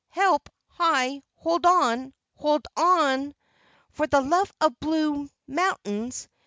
[0.09, 0.49] Help!
[0.69, 1.21] Hi!
[1.35, 2.15] Hold on!
[2.37, 3.35] HOLD ON!
[3.91, 6.27] For the love of blue mountains!